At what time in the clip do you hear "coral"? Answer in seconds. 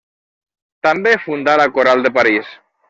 1.77-2.05